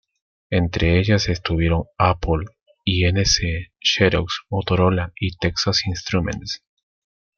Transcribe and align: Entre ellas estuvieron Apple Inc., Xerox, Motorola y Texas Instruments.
Entre 0.49 0.97
ellas 0.97 1.29
estuvieron 1.29 1.83
Apple 1.99 2.45
Inc., 2.85 3.19
Xerox, 3.79 4.39
Motorola 4.49 5.13
y 5.19 5.35
Texas 5.37 5.83
Instruments. 5.85 6.63